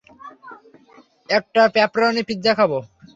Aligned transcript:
একটা 1.29 1.61
pepperoni 1.75 2.21
pizza 2.29 2.53
খাব! 2.57 2.71